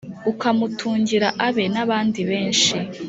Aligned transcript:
Ukamutungira 0.31 1.27
abe 1.47 1.65
n’abandi 1.73 2.21
benshi 2.29 2.75